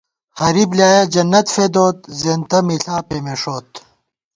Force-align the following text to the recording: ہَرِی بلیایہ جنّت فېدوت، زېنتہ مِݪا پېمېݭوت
ہَرِی 0.39 0.63
بلیایہ 0.69 1.03
جنّت 1.13 1.47
فېدوت، 1.53 1.97
زېنتہ 2.19 2.59
مِݪا 2.67 2.97
پېمېݭوت 3.07 3.69